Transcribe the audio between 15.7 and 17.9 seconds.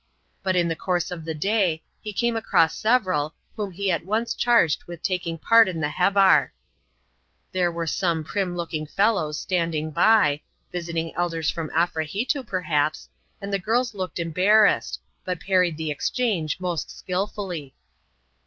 the charge most skillfully.